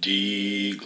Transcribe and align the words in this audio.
Deglazed. 0.00 0.80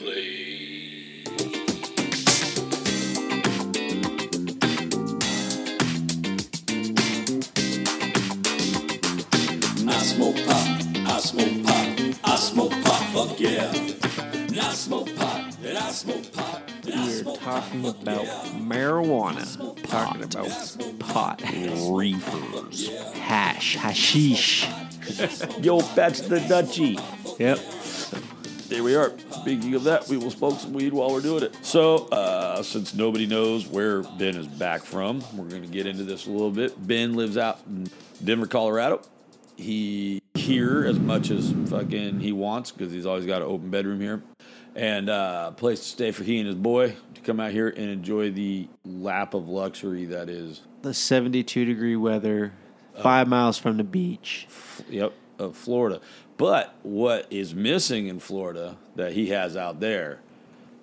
I 9.87 9.99
smoke 10.03 10.35
pot, 10.47 10.83
I 11.07 11.21
smoke 11.21 11.63
pot, 11.63 12.19
I 12.25 12.37
smoke 12.37 12.73
pot, 12.73 13.03
fuck 13.13 13.39
yeah. 13.39 13.73
And 14.33 14.59
I 14.59 14.73
smoke 14.73 15.15
pot, 15.15 15.57
and 15.63 15.79
I 15.79 15.91
smoke 15.93 16.33
pot, 16.33 16.63
We're 16.85 17.37
talking 17.37 17.87
about 17.87 18.27
marijuana. 18.57 19.45
Talking 19.89 20.25
about 20.25 20.99
pot. 20.99 21.41
Reefers. 21.89 22.89
Hash. 23.15 23.77
Hashish. 23.77 24.67
Yo, 25.63 25.81
that's 25.95 26.23
the 26.23 26.41
Dutchie. 26.41 26.99
Yep. 27.39 27.61
There 28.69 28.83
we 28.83 28.95
are. 28.95 29.13
Speaking 29.31 29.75
of 29.75 29.85
that, 29.85 30.09
we 30.09 30.17
will 30.17 30.31
smoke 30.31 30.59
some 30.59 30.73
weed 30.73 30.93
while 30.93 31.11
we're 31.11 31.21
doing 31.21 31.43
it. 31.43 31.55
So, 31.63 32.07
uh, 32.09 32.63
since 32.63 32.95
nobody 32.95 33.27
knows 33.27 33.67
where 33.67 34.03
Ben 34.03 34.37
is 34.37 34.47
back 34.47 34.83
from, 34.83 35.23
we're 35.37 35.49
going 35.49 35.63
to 35.63 35.69
get 35.69 35.87
into 35.87 36.03
this 36.03 36.27
a 36.27 36.31
little 36.31 36.51
bit. 36.51 36.87
Ben 36.87 37.15
lives 37.15 37.37
out 37.37 37.61
in 37.67 37.89
Denver, 38.23 38.47
Colorado. 38.47 39.03
He 39.57 40.23
here 40.35 40.85
as 40.85 40.99
much 40.99 41.31
as 41.31 41.53
fucking 41.67 42.21
he 42.21 42.33
wants 42.33 42.73
because 42.73 42.93
he's 42.93 43.07
always 43.07 43.27
got 43.27 43.41
an 43.43 43.49
open 43.49 43.71
bedroom 43.71 44.01
here 44.01 44.23
and 44.75 45.09
uh, 45.09 45.51
a 45.51 45.55
place 45.55 45.81
to 45.81 45.87
stay 45.87 46.11
for 46.11 46.25
he 46.25 46.39
and 46.39 46.47
his 46.47 46.57
boy 46.57 46.95
to 47.15 47.21
come 47.21 47.39
out 47.39 47.53
here 47.53 47.69
and 47.69 47.89
enjoy 47.91 48.31
the 48.31 48.69
lap 48.85 49.35
of 49.35 49.49
luxury 49.49 50.07
that 50.07 50.29
is 50.29 50.63
The 50.83 50.95
72 50.95 51.65
degree 51.65 51.97
weather, 51.97 52.53
five 53.01 53.29
miles 53.29 53.59
from 53.59 53.77
the 53.77 53.85
beach. 53.85 54.49
Yep, 54.89 55.13
of 55.39 55.57
Florida. 55.57 56.01
But 56.37 56.75
what 56.83 57.27
is 57.31 57.55
missing 57.55 58.07
in 58.07 58.19
Florida 58.19 58.77
that 58.97 59.13
he 59.13 59.31
has 59.31 59.57
out 59.57 59.81
there 59.81 60.21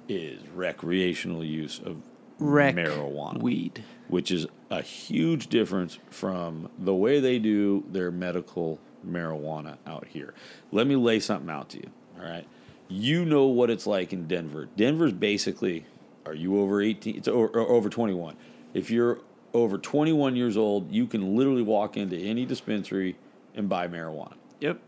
is 0.07 0.39
recreational 0.53 1.43
use 1.43 1.79
of 1.79 1.97
Rec 2.39 2.75
marijuana, 2.75 3.39
weed. 3.39 3.83
which 4.07 4.31
is 4.31 4.47
a 4.69 4.81
huge 4.81 5.47
difference 5.47 5.99
from 6.09 6.69
the 6.79 6.93
way 6.93 7.19
they 7.19 7.37
do 7.37 7.83
their 7.91 8.11
medical 8.11 8.79
marijuana 9.07 9.77
out 9.85 10.07
here. 10.07 10.33
Let 10.71 10.87
me 10.87 10.95
lay 10.95 11.19
something 11.19 11.49
out 11.49 11.69
to 11.69 11.77
you. 11.77 11.89
All 12.19 12.25
right, 12.25 12.47
you 12.87 13.25
know 13.25 13.45
what 13.45 13.69
it's 13.69 13.85
like 13.85 14.11
in 14.11 14.27
Denver. 14.27 14.69
Denver's 14.75 15.13
basically, 15.13 15.85
are 16.25 16.33
you 16.33 16.59
over 16.59 16.81
eighteen? 16.81 17.15
It's 17.17 17.27
over, 17.27 17.59
over 17.59 17.89
twenty 17.89 18.13
one. 18.13 18.37
If 18.73 18.89
you're 18.89 19.19
over 19.53 19.77
twenty 19.77 20.13
one 20.13 20.35
years 20.35 20.57
old, 20.57 20.91
you 20.91 21.05
can 21.07 21.35
literally 21.35 21.61
walk 21.61 21.95
into 21.95 22.17
any 22.17 22.45
dispensary 22.45 23.17
and 23.53 23.69
buy 23.69 23.87
marijuana 23.87 24.33
Yep. 24.61 24.79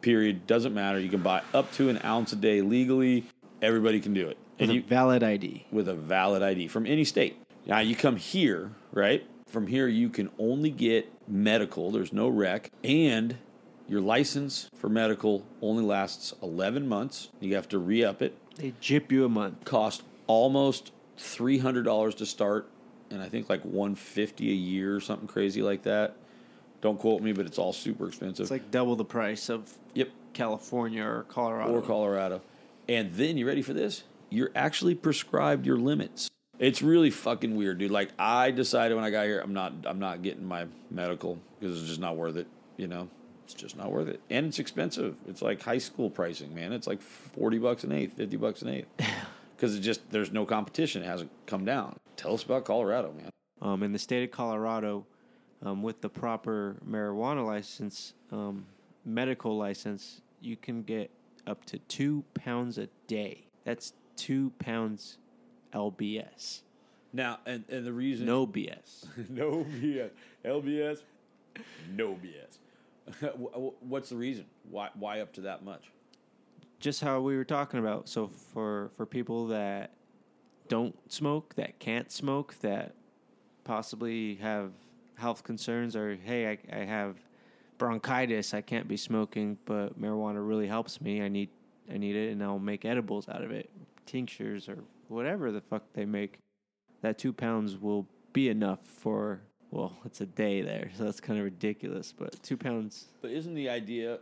period. 0.00 0.46
Doesn't 0.48 0.74
matter. 0.74 0.98
You 0.98 1.08
can 1.08 1.22
buy 1.22 1.42
up 1.54 1.70
to 1.74 1.88
an 1.88 2.00
ounce 2.04 2.32
a 2.32 2.36
day 2.36 2.60
legally. 2.60 3.24
Everybody 3.60 4.00
can 4.00 4.12
do 4.14 4.26
it. 4.28 4.36
With 4.58 4.60
And 4.62 4.70
a 4.70 4.74
you, 4.74 4.82
valid 4.82 5.22
ID. 5.22 5.66
with 5.70 5.88
a 5.88 5.94
valid 5.94 6.42
ID 6.42 6.66
from 6.68 6.86
any 6.86 7.04
state. 7.04 7.36
Now 7.66 7.78
you 7.78 7.94
come 7.94 8.16
here, 8.16 8.72
right? 8.92 9.24
From 9.46 9.68
here, 9.68 9.86
you 9.86 10.08
can 10.08 10.30
only 10.38 10.70
get 10.70 11.12
medical. 11.28 11.90
There's 11.92 12.12
no 12.12 12.26
rec, 12.28 12.70
and 12.82 13.36
your 13.88 14.00
license 14.00 14.68
for 14.74 14.88
medical 14.88 15.44
only 15.60 15.84
lasts 15.84 16.32
11 16.42 16.88
months. 16.88 17.28
You 17.40 17.54
have 17.54 17.68
to 17.68 17.78
re-up 17.78 18.22
it. 18.22 18.36
They 18.56 18.72
jip 18.80 19.12
you 19.12 19.24
a 19.24 19.28
month. 19.28 19.64
Cost 19.64 20.02
almost 20.26 20.90
$300 21.18 22.16
to 22.16 22.26
start, 22.26 22.68
and 23.10 23.22
I 23.22 23.28
think 23.28 23.48
like 23.48 23.62
150 23.62 24.50
a 24.50 24.54
year 24.54 24.96
or 24.96 25.00
something 25.00 25.28
crazy 25.28 25.62
like 25.62 25.82
that. 25.82 26.16
Don't 26.82 26.98
quote 26.98 27.22
me, 27.22 27.32
but 27.32 27.46
it's 27.46 27.58
all 27.58 27.72
super 27.72 28.08
expensive. 28.08 28.42
It's 28.44 28.50
like 28.50 28.70
double 28.70 28.96
the 28.96 29.04
price 29.04 29.48
of 29.48 29.72
yep, 29.94 30.10
California 30.34 31.04
or 31.04 31.22
Colorado. 31.28 31.72
or 31.72 31.80
Colorado. 31.80 32.42
And 32.88 33.14
then 33.14 33.36
you 33.38 33.46
ready 33.46 33.62
for 33.62 33.72
this? 33.72 34.02
You're 34.28 34.50
actually 34.54 34.94
prescribed 34.96 35.64
your 35.64 35.76
limits. 35.76 36.28
It's 36.58 36.82
really 36.82 37.10
fucking 37.10 37.56
weird, 37.56 37.78
dude. 37.78 37.90
Like 37.90 38.10
I 38.18 38.50
decided 38.50 38.94
when 38.96 39.04
I 39.04 39.10
got 39.10 39.24
here, 39.26 39.40
I'm 39.40 39.54
not 39.54 39.72
I'm 39.86 39.98
not 39.98 40.22
getting 40.22 40.44
my 40.44 40.66
medical 40.90 41.38
because 41.58 41.78
it's 41.80 41.88
just 41.88 42.00
not 42.00 42.16
worth 42.16 42.36
it. 42.36 42.46
You 42.76 42.88
know, 42.88 43.08
it's 43.44 43.54
just 43.54 43.76
not 43.76 43.90
worth 43.92 44.08
it, 44.08 44.20
and 44.30 44.46
it's 44.46 44.58
expensive. 44.58 45.16
It's 45.28 45.42
like 45.42 45.62
high 45.62 45.78
school 45.78 46.10
pricing, 46.10 46.54
man. 46.54 46.72
It's 46.72 46.86
like 46.86 47.00
forty 47.00 47.58
bucks 47.58 47.84
an 47.84 47.92
eighth, 47.92 48.14
fifty 48.14 48.36
bucks 48.36 48.62
an 48.62 48.68
eighth, 48.70 48.88
because 49.56 49.74
it 49.76 49.80
just 49.80 50.00
there's 50.10 50.32
no 50.32 50.44
competition. 50.44 51.02
It 51.02 51.06
hasn't 51.06 51.30
come 51.46 51.64
down. 51.64 51.96
Tell 52.16 52.34
us 52.34 52.42
about 52.42 52.64
Colorado, 52.64 53.12
man. 53.12 53.30
um, 53.60 53.82
in 53.82 53.92
the 53.92 53.98
state 53.98 54.24
of 54.24 54.30
Colorado, 54.30 55.04
um, 55.62 55.82
with 55.82 56.00
the 56.00 56.08
proper 56.08 56.76
marijuana 56.88 57.46
license, 57.46 58.14
um, 58.30 58.66
medical 59.04 59.56
license, 59.56 60.20
you 60.40 60.56
can 60.56 60.82
get 60.82 61.10
up 61.46 61.64
to 61.66 61.78
two 61.80 62.24
pounds 62.34 62.78
a 62.78 62.88
day. 63.06 63.44
That's 63.64 63.92
two 64.16 64.52
pounds 64.58 65.18
LBS. 65.72 66.62
Now, 67.12 67.38
and, 67.46 67.64
and 67.68 67.86
the 67.86 67.92
reason 67.92 68.26
No 68.26 68.46
BS. 68.48 69.06
no 69.28 69.64
BS. 69.64 70.10
LBS, 70.44 71.02
no 71.90 72.16
BS. 72.16 73.32
What's 73.80 74.08
the 74.10 74.16
reason? 74.16 74.46
Why 74.70 74.90
why 74.94 75.20
up 75.20 75.32
to 75.34 75.42
that 75.42 75.64
much? 75.64 75.90
Just 76.80 77.00
how 77.00 77.20
we 77.20 77.36
were 77.36 77.44
talking 77.44 77.80
about. 77.80 78.08
So 78.08 78.28
for 78.28 78.90
for 78.96 79.06
people 79.06 79.48
that 79.48 79.90
don't 80.68 80.96
smoke, 81.12 81.54
that 81.56 81.78
can't 81.78 82.10
smoke, 82.10 82.54
that 82.60 82.94
possibly 83.64 84.36
have 84.36 84.70
health 85.22 85.44
concerns, 85.44 85.94
or 85.96 86.16
hey, 86.16 86.48
I, 86.50 86.58
I 86.80 86.84
have 86.84 87.16
bronchitis, 87.78 88.52
I 88.54 88.60
can't 88.60 88.88
be 88.88 88.96
smoking, 88.96 89.56
but 89.64 89.98
marijuana 90.00 90.46
really 90.46 90.66
helps 90.66 91.00
me. 91.00 91.22
I 91.22 91.28
need 91.28 91.48
I 91.92 91.96
need 91.96 92.16
it, 92.16 92.32
and 92.32 92.42
I'll 92.42 92.58
make 92.58 92.84
edibles 92.84 93.28
out 93.28 93.42
of 93.42 93.50
it, 93.52 93.70
tinctures 94.04 94.68
or 94.68 94.78
whatever 95.08 95.50
the 95.52 95.60
fuck 95.60 95.84
they 95.94 96.04
make. 96.04 96.38
That 97.02 97.18
two 97.18 97.32
pounds 97.32 97.76
will 97.76 98.06
be 98.32 98.48
enough 98.48 98.80
for 98.84 99.40
well, 99.70 99.96
it's 100.04 100.20
a 100.20 100.26
day 100.26 100.60
there, 100.60 100.90
so 100.96 101.04
that's 101.04 101.20
kind 101.20 101.38
of 101.38 101.44
ridiculous. 101.44 102.12
But 102.12 102.42
two 102.42 102.56
pounds, 102.56 103.06
But 103.22 103.30
isn't 103.30 103.54
the 103.54 103.68
idea? 103.70 104.18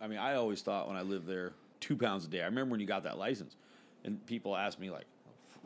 I 0.00 0.06
mean, 0.08 0.18
I 0.18 0.34
always 0.34 0.62
thought 0.62 0.88
when 0.88 0.96
I 0.96 1.02
lived 1.02 1.26
there, 1.26 1.52
two 1.80 1.96
pounds 1.96 2.24
a 2.24 2.28
day. 2.28 2.40
I 2.40 2.46
remember 2.46 2.70
when 2.72 2.80
you 2.80 2.86
got 2.86 3.02
that 3.04 3.18
license, 3.18 3.56
and 4.04 4.24
people 4.26 4.56
asked 4.56 4.80
me 4.80 4.90
like, 4.90 5.06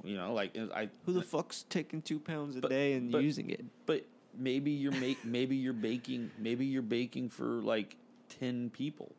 you 0.02 0.16
know, 0.16 0.32
like 0.32 0.56
I 0.74 0.88
who 1.06 1.12
the 1.12 1.22
fuck's 1.22 1.64
taking 1.68 2.02
two 2.02 2.18
pounds 2.18 2.56
a 2.56 2.60
But- 2.60 2.70
day 2.70 2.94
and 2.94 3.12
but- 3.12 3.22
using 3.22 3.50
it? 3.50 3.64
But 3.86 4.04
maybe 4.36 4.70
you're 4.70 4.92
make 4.92 5.24
maybe 5.24 5.56
you're 5.56 5.72
baking 5.72 6.30
maybe 6.38 6.66
you're 6.66 6.82
baking 6.82 7.28
for 7.28 7.44
like 7.44 7.96
ten 8.28 8.70
people 8.70 9.12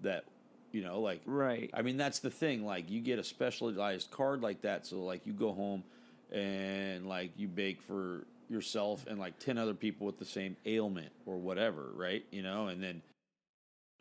that 0.00 0.24
you 0.72 0.82
know 0.82 1.00
like 1.00 1.20
Right. 1.26 1.70
I 1.74 1.82
mean 1.82 1.96
that's 1.96 2.20
the 2.20 2.30
thing 2.30 2.64
like 2.64 2.90
you 2.90 3.00
get 3.00 3.18
a 3.18 3.24
specialized 3.24 4.10
card 4.10 4.42
like 4.42 4.62
that 4.62 4.86
so 4.86 5.02
like 5.02 5.26
you 5.26 5.32
go 5.32 5.52
home 5.52 5.84
and 6.32 7.08
like 7.08 7.30
you 7.36 7.48
bake 7.48 7.82
for 7.82 8.26
yourself 8.50 9.06
and 9.08 9.18
like 9.18 9.38
10 9.38 9.56
other 9.56 9.74
people 9.74 10.06
with 10.06 10.18
the 10.18 10.24
same 10.24 10.56
ailment 10.66 11.10
or 11.26 11.36
whatever 11.36 11.88
right 11.94 12.24
you 12.30 12.42
know 12.42 12.68
and 12.68 12.82
then 12.82 13.02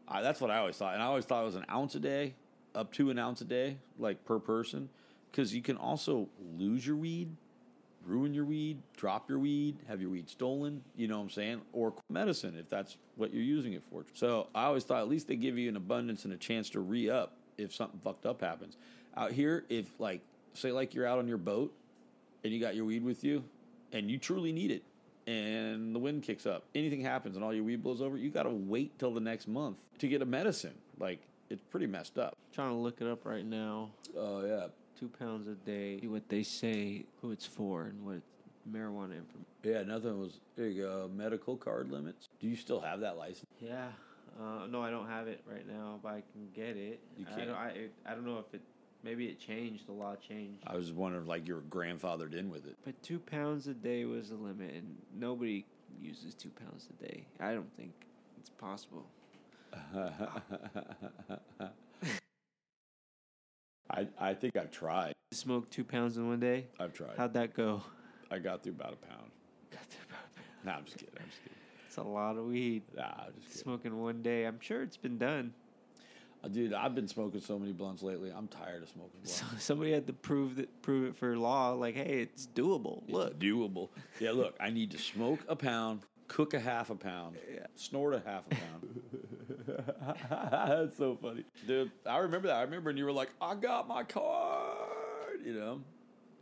I, 0.07 0.21
that's 0.21 0.41
what 0.41 0.51
I 0.51 0.57
always 0.57 0.75
thought 0.75 0.93
and 0.93 1.01
I 1.01 1.05
always 1.05 1.25
thought 1.25 1.41
it 1.41 1.45
was 1.45 1.55
an 1.55 1.65
ounce 1.71 1.95
a 1.95 1.99
day 1.99 2.33
up 2.75 2.91
to 2.93 3.09
an 3.09 3.17
ounce 3.19 3.41
a 3.41 3.45
day 3.45 3.77
like 3.97 4.25
per 4.25 4.39
person 4.39 4.89
because 5.31 5.53
you 5.55 5.61
can 5.61 5.77
also 5.77 6.27
lose 6.57 6.85
your 6.85 6.95
weed 6.95 7.35
ruin 8.05 8.33
your 8.33 8.45
weed, 8.45 8.81
drop 8.97 9.29
your 9.29 9.39
weed, 9.39 9.77
have 9.87 10.01
your 10.01 10.09
weed 10.09 10.29
stolen, 10.29 10.83
you 10.95 11.07
know 11.07 11.17
what 11.17 11.23
I'm 11.23 11.29
saying? 11.29 11.61
Or 11.71 11.93
medicine 12.09 12.55
if 12.57 12.69
that's 12.69 12.97
what 13.15 13.33
you're 13.33 13.43
using 13.43 13.73
it 13.73 13.83
for. 13.89 14.05
So 14.13 14.47
I 14.53 14.65
always 14.65 14.83
thought 14.83 14.99
at 14.99 15.09
least 15.09 15.27
they 15.27 15.35
give 15.35 15.57
you 15.57 15.69
an 15.69 15.75
abundance 15.75 16.25
and 16.25 16.33
a 16.33 16.37
chance 16.37 16.69
to 16.71 16.79
re 16.79 17.09
up 17.09 17.37
if 17.57 17.73
something 17.73 17.99
fucked 18.03 18.25
up 18.25 18.41
happens. 18.41 18.77
Out 19.15 19.31
here, 19.31 19.65
if 19.69 19.91
like, 19.99 20.21
say, 20.53 20.71
like 20.71 20.93
you're 20.93 21.07
out 21.07 21.19
on 21.19 21.27
your 21.27 21.37
boat 21.37 21.73
and 22.43 22.51
you 22.51 22.59
got 22.59 22.75
your 22.75 22.85
weed 22.85 23.03
with 23.03 23.23
you 23.23 23.43
and 23.91 24.09
you 24.09 24.17
truly 24.17 24.51
need 24.51 24.71
it 24.71 24.83
and 25.27 25.95
the 25.95 25.99
wind 25.99 26.23
kicks 26.23 26.45
up, 26.45 26.63
anything 26.75 27.01
happens 27.01 27.35
and 27.35 27.45
all 27.45 27.53
your 27.53 27.63
weed 27.63 27.81
blows 27.81 28.01
over, 28.01 28.17
you 28.17 28.29
got 28.29 28.43
to 28.43 28.49
wait 28.49 28.97
till 28.99 29.13
the 29.13 29.21
next 29.21 29.47
month 29.47 29.77
to 29.99 30.07
get 30.07 30.21
a 30.21 30.25
medicine. 30.25 30.73
Like, 30.99 31.19
it's 31.49 31.63
pretty 31.69 31.87
messed 31.87 32.17
up. 32.17 32.35
trying 32.53 32.69
to 32.69 32.75
look 32.75 33.01
it 33.01 33.07
up 33.07 33.25
right 33.25 33.45
now. 33.45 33.91
Oh, 34.17 34.45
yeah. 34.45 34.67
Two 35.03 35.09
pounds 35.19 35.49
a 35.49 35.55
day. 35.69 35.99
See 35.99 36.07
what 36.07 36.29
they 36.29 36.43
say, 36.43 37.03
who 37.21 37.31
it's 37.31 37.45
for, 37.45 37.87
and 37.87 38.05
what 38.05 38.21
marijuana 38.71 39.17
information. 39.17 39.45
Yeah, 39.61 39.83
nothing 39.83 40.17
was. 40.17 40.39
You. 40.55 41.11
Medical 41.13 41.57
card 41.57 41.91
limits. 41.91 42.29
Do 42.39 42.47
you 42.47 42.55
still 42.55 42.79
have 42.79 43.01
that 43.01 43.17
license? 43.17 43.49
Yeah. 43.59 43.87
Uh, 44.39 44.65
no, 44.67 44.81
I 44.81 44.91
don't 44.91 45.09
have 45.09 45.27
it 45.27 45.41
right 45.45 45.67
now, 45.67 45.99
but 46.01 46.13
I 46.13 46.23
can 46.31 46.47
get 46.55 46.77
it. 46.77 47.01
You 47.17 47.25
I 47.29 47.37
can. 47.37 47.47
don't, 47.49 47.57
I, 47.57 47.87
I 48.05 48.11
don't 48.11 48.25
know 48.25 48.37
if 48.37 48.53
it. 48.53 48.61
Maybe 49.03 49.25
it 49.25 49.41
changed. 49.41 49.87
The 49.87 49.91
law 49.91 50.15
changed. 50.15 50.63
I 50.65 50.77
was 50.77 50.93
wondering, 50.93 51.27
like, 51.27 51.49
you 51.49 51.55
were 51.55 51.61
grandfathered 51.63 52.33
in 52.33 52.49
with 52.49 52.65
it. 52.65 52.77
But 52.85 53.03
two 53.03 53.19
pounds 53.19 53.67
a 53.67 53.73
day 53.73 54.05
was 54.05 54.29
the 54.29 54.35
limit, 54.35 54.73
and 54.73 54.95
nobody 55.13 55.65
uses 56.01 56.33
two 56.33 56.51
pounds 56.51 56.87
a 56.97 57.05
day. 57.05 57.25
I 57.41 57.53
don't 57.53 57.75
think 57.75 57.91
it's 58.39 58.51
possible. 58.51 59.05
I 63.93 64.07
I 64.19 64.33
think 64.33 64.57
I've 64.57 64.71
tried. 64.71 65.13
You 65.31 65.37
smoke 65.37 65.69
two 65.69 65.83
pounds 65.83 66.17
in 66.17 66.27
one 66.27 66.39
day. 66.39 66.67
I've 66.79 66.93
tried. 66.93 67.11
How'd 67.17 67.33
that 67.33 67.53
go? 67.53 67.81
I 68.31 68.39
got 68.39 68.63
through 68.63 68.73
about 68.73 68.93
a 68.93 69.07
pound. 69.07 69.29
Nah, 70.65 70.75
I'm 70.77 70.85
just 70.85 70.97
kidding. 70.97 71.13
I'm 71.19 71.25
just 71.29 71.41
kidding. 71.43 71.57
It's 71.87 71.97
a 71.97 72.03
lot 72.03 72.37
of 72.37 72.45
weed. 72.45 72.83
Nah, 72.95 73.03
I'm 73.03 73.33
just 73.35 73.47
kidding. 73.49 73.63
Smoking 73.63 74.01
one 74.01 74.21
day. 74.21 74.45
I'm 74.45 74.59
sure 74.61 74.81
it's 74.81 74.97
been 74.97 75.17
done. 75.17 75.53
Uh, 76.43 76.47
Dude, 76.47 76.73
I've 76.73 76.95
been 76.95 77.07
smoking 77.07 77.41
so 77.41 77.59
many 77.59 77.71
blunts 77.73 78.01
lately. 78.01 78.31
I'm 78.35 78.47
tired 78.47 78.81
of 78.83 78.89
smoking 78.89 79.19
blunts. 79.23 79.39
So 79.39 79.45
somebody 79.59 79.91
had 79.91 80.07
to 80.07 80.13
prove 80.13 80.55
that 80.55 80.81
prove 80.81 81.09
it 81.09 81.15
for 81.17 81.37
law. 81.37 81.73
Like, 81.73 81.95
hey, 81.95 82.21
it's 82.21 82.47
doable. 82.47 83.03
Look, 83.09 83.33
It's 83.35 83.43
doable. 83.43 83.89
Yeah, 84.19 84.31
look, 84.31 84.55
I 84.59 84.69
need 84.69 84.91
to 84.91 84.97
smoke 84.97 85.39
a 85.47 85.55
pound, 85.55 86.01
cook 86.27 86.53
a 86.53 86.59
half 86.59 86.89
a 86.89 86.95
pound, 86.95 87.35
Yeah. 87.53 87.65
snort 87.75 88.13
a 88.13 88.21
half 88.25 88.43
a 88.47 88.55
pound. 88.55 89.01
That's 90.29 90.97
so 90.97 91.17
funny. 91.21 91.45
Dude, 91.67 91.91
I 92.05 92.17
remember 92.17 92.47
that. 92.47 92.57
I 92.57 92.61
remember 92.61 92.89
when 92.89 92.97
you 92.97 93.05
were 93.05 93.11
like, 93.11 93.29
I 93.41 93.55
got 93.55 93.87
my 93.87 94.03
card, 94.03 95.39
you 95.45 95.53
know? 95.53 95.81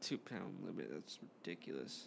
two 0.01 0.17
pound 0.17 0.57
limit. 0.65 0.89
That's 0.91 1.19
ridiculous. 1.21 2.05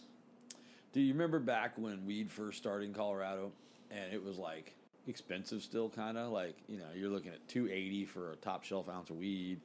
Do 0.93 1.01
you 1.01 1.13
remember 1.13 1.39
back 1.39 1.73
when 1.77 2.05
weed 2.07 2.31
first 2.31 2.59
started 2.59 2.87
in 2.87 2.95
Colorado 2.95 3.53
and 3.91 4.13
it 4.13 4.23
was 4.23 4.37
like 4.37 4.75
expensive 5.07 5.63
still 5.63 5.89
kind 5.89 6.19
of 6.19 6.31
like, 6.33 6.57
you 6.69 6.79
know, 6.79 6.87
you're 6.95 7.11
looking 7.11 7.33
at 7.33 7.47
280 7.49 8.05
for 8.07 8.33
a 8.33 8.37
top 8.37 8.65
shelf 8.65 8.89
ounce 8.89 9.11
of 9.11 9.17
weed. 9.17 9.61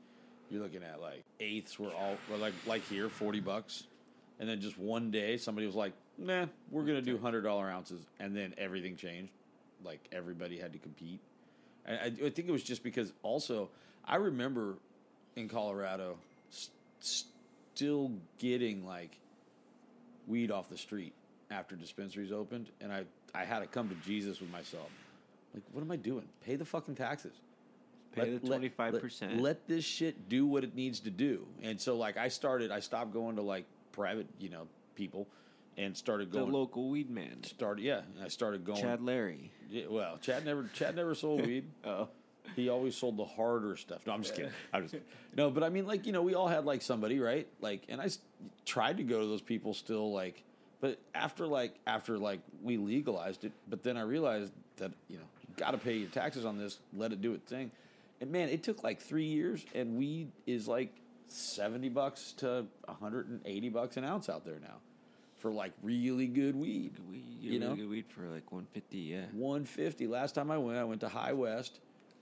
You're 0.49 0.63
looking 0.63 0.83
at 0.83 1.01
like 1.01 1.23
eighths 1.39 1.77
were 1.77 1.91
all 1.91 2.17
were 2.29 2.37
like 2.37 2.53
like 2.65 2.87
here 2.87 3.09
40 3.09 3.39
bucks. 3.41 3.83
And 4.39 4.47
then 4.47 4.61
just 4.61 4.77
one 4.77 5.11
day 5.11 5.35
somebody 5.35 5.67
was 5.67 5.75
like, 5.75 5.91
"Nah, 6.17 6.45
we're 6.71 6.85
going 6.85 6.95
to 6.95 7.01
do 7.01 7.17
$100 7.17 7.45
ounces." 7.69 8.01
And 8.21 8.33
then 8.33 8.55
everything 8.57 8.95
changed. 8.95 9.33
Like 9.83 10.07
everybody 10.13 10.57
had 10.57 10.71
to 10.73 10.79
compete. 10.79 11.19
I, 11.87 12.05
I, 12.05 12.09
think 12.29 12.47
it 12.47 12.51
was 12.51 12.63
just 12.63 12.83
because 12.83 13.11
also 13.23 13.69
I 14.05 14.17
remember 14.17 14.75
in 15.35 15.47
Colorado 15.47 16.17
s- 16.51 16.69
still 16.99 18.11
getting 18.37 18.85
like 18.85 19.17
weed 20.27 20.51
off 20.51 20.69
the 20.69 20.77
street 20.77 21.13
after 21.51 21.75
dispensaries 21.75 22.31
opened, 22.31 22.69
and 22.81 22.91
I 22.91 23.05
I 23.33 23.45
had 23.45 23.59
to 23.59 23.67
come 23.67 23.89
to 23.89 23.95
Jesus 24.07 24.39
with 24.39 24.51
myself. 24.51 24.89
Like, 25.53 25.63
what 25.71 25.81
am 25.81 25.91
I 25.91 25.95
doing? 25.95 26.27
Pay 26.45 26.55
the 26.55 26.65
fucking 26.65 26.95
taxes. 26.95 27.33
Pay 28.13 28.21
Let- 28.31 28.41
the 28.41 28.47
twenty 28.47 28.69
five 28.69 28.99
percent. 28.99 29.41
Let 29.41 29.67
this 29.67 29.83
shit 29.83 30.29
do 30.29 30.45
what 30.45 30.63
it 30.63 30.75
needs 30.75 30.99
to 31.01 31.09
do. 31.09 31.45
And 31.63 31.79
so, 31.79 31.95
like, 31.95 32.17
I 32.17 32.27
started. 32.27 32.71
I 32.71 32.79
stopped 32.79 33.13
going 33.13 33.35
to 33.37 33.41
like 33.41 33.65
private, 33.91 34.27
you 34.39 34.49
know, 34.49 34.67
people, 34.95 35.27
and 35.79 35.95
started 35.95 36.29
going 36.29 36.51
the 36.51 36.57
local 36.57 36.89
weed 36.89 37.09
man, 37.09 37.41
started, 37.43 37.83
yeah. 37.83 38.01
I 38.23 38.27
started 38.27 38.65
going. 38.65 38.81
Chad 38.81 39.01
Larry. 39.01 39.49
Yeah, 39.69 39.85
well, 39.89 40.17
Chad 40.21 40.45
never. 40.45 40.69
Chad 40.73 40.95
never 40.95 41.15
sold 41.15 41.41
weed. 41.47 41.65
Oh, 41.85 42.09
He 42.55 42.67
always 42.69 42.95
sold 42.95 43.17
the 43.17 43.25
harder 43.25 43.75
stuff. 43.77 44.01
No, 44.05 44.13
I'm 44.13 44.21
just 44.21 44.35
kidding. 44.35 44.51
I'm 44.73 44.81
just 44.83 44.93
kidding. 44.93 45.07
No, 45.35 45.49
but 45.49 45.63
I 45.63 45.69
mean, 45.69 45.87
like 45.87 46.05
you 46.05 46.11
know, 46.11 46.21
we 46.21 46.35
all 46.35 46.47
had 46.47 46.65
like 46.65 46.81
somebody, 46.81 47.19
right? 47.19 47.47
Like, 47.61 47.83
and 47.87 48.01
I 48.01 48.05
s- 48.05 48.19
tried 48.65 48.97
to 48.97 49.03
go 49.03 49.21
to 49.21 49.25
those 49.25 49.41
people 49.41 49.73
still, 49.73 50.11
like, 50.11 50.43
but 50.81 50.99
after 51.15 51.47
like 51.47 51.75
after 51.87 52.17
like 52.17 52.41
we 52.61 52.77
legalized 52.77 53.45
it, 53.45 53.53
but 53.69 53.81
then 53.83 53.95
I 53.95 54.01
realized 54.01 54.51
that 54.77 54.91
you 55.07 55.17
know 55.17 55.23
you 55.47 55.53
got 55.55 55.71
to 55.71 55.77
pay 55.77 55.95
your 55.97 56.09
taxes 56.09 56.43
on 56.45 56.57
this. 56.57 56.79
Let 56.93 57.13
it 57.13 57.21
do 57.21 57.33
its 57.33 57.49
thing. 57.49 57.71
And 58.21 58.31
man, 58.31 58.49
it 58.49 58.63
took 58.63 58.83
like 58.83 58.99
three 58.99 59.25
years, 59.27 59.65
and 59.73 59.97
weed 59.97 60.29
is 60.45 60.67
like 60.67 60.93
seventy 61.29 61.87
bucks 61.87 62.33
to 62.39 62.65
hundred 62.99 63.29
and 63.29 63.39
eighty 63.45 63.69
bucks 63.69 63.95
an 63.95 64.03
ounce 64.03 64.27
out 64.27 64.43
there 64.43 64.59
now 64.61 64.75
for 65.39 65.51
like 65.51 65.73
really 65.81 66.27
good 66.27 66.55
weed. 66.55 66.93
we 67.09 67.17
You 67.39 67.53
you 67.53 67.59
know? 67.59 67.69
know 67.69 67.75
good 67.75 67.89
weed 67.89 68.05
for 68.09 68.21
like 68.27 68.51
one 68.51 68.67
fifty. 68.73 68.97
Yeah. 68.99 69.25
150. 69.33 70.07
Last 70.07 70.35
time 70.35 70.51
I 70.51 70.57
went, 70.57 70.77
I 70.77 70.83
went 70.83 71.01
to 71.01 71.09
High 71.09 71.33
West. 71.33 71.79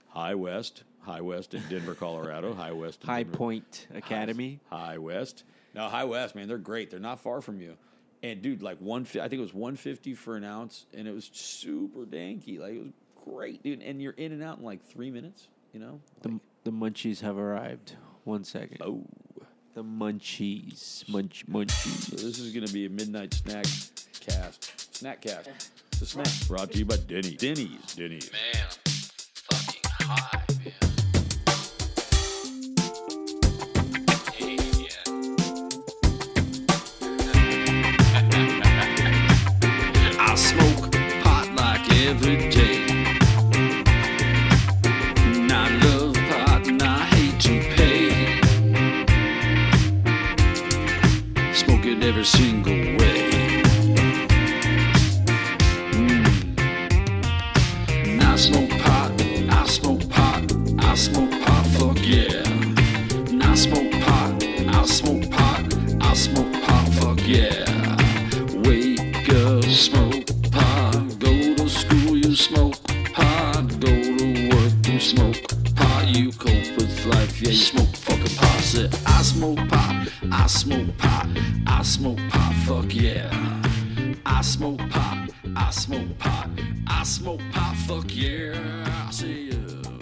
High 0.08 0.34
West. 0.34 0.84
High 1.00 1.20
West 1.20 1.54
in 1.54 1.62
Denver, 1.68 1.94
Colorado. 1.94 2.54
High 2.54 2.72
West. 2.72 3.02
In 3.02 3.08
High 3.08 3.22
Denver. 3.22 3.36
Point 3.38 3.86
Academy. 3.94 4.60
High 4.70 4.98
West. 4.98 5.44
Now 5.74 5.88
High 5.88 6.04
West, 6.04 6.34
man, 6.34 6.48
they're 6.48 6.58
great. 6.58 6.90
They're 6.90 7.00
not 7.00 7.20
far 7.20 7.40
from 7.40 7.60
you. 7.60 7.76
And 8.22 8.42
dude, 8.42 8.62
like 8.62 8.78
one, 8.80 9.02
I 9.02 9.28
think 9.28 9.34
it 9.34 9.40
was 9.40 9.54
150 9.54 10.14
for 10.14 10.36
an 10.36 10.44
ounce, 10.44 10.86
and 10.92 11.06
it 11.06 11.14
was 11.14 11.30
super 11.32 12.04
danky. 12.04 12.58
Like 12.58 12.74
it 12.74 12.80
was 12.82 12.92
great, 13.24 13.62
dude. 13.62 13.80
And 13.82 14.02
you're 14.02 14.14
in 14.14 14.32
and 14.32 14.42
out 14.42 14.58
in 14.58 14.64
like 14.64 14.84
three 14.84 15.10
minutes. 15.10 15.48
You 15.72 15.80
know. 15.80 16.00
The, 16.22 16.40
the 16.64 16.72
munchies 16.72 17.20
have 17.20 17.38
arrived. 17.38 17.94
One 18.24 18.42
second. 18.42 18.78
Oh, 18.80 19.04
The 19.74 19.84
munchies. 19.84 21.08
Munch 21.08 21.44
so 21.46 21.52
munchies. 21.52 22.10
this 22.10 22.38
is 22.38 22.52
gonna 22.52 22.66
be 22.68 22.86
a 22.86 22.88
midnight 22.88 23.34
snack 23.34 23.66
cast. 24.20 24.96
Snack 24.96 25.20
cast. 25.20 25.50
It's 25.92 26.02
a 26.02 26.06
snack 26.06 26.48
brought 26.48 26.72
to 26.72 26.78
you 26.78 26.84
by 26.84 26.96
Denny's. 26.96 27.36
Denny's. 27.36 27.94
Denny's. 27.94 28.30
Man, 28.32 28.66
every 52.08 52.24
single 52.24 52.72
way. 52.72 53.07
I 86.86 87.02
smoke 87.04 87.40
pot, 87.52 87.76
fuck 87.86 88.06
yeah. 88.08 89.06
I 89.06 89.10
say, 89.10 89.50
uh, 89.50 89.97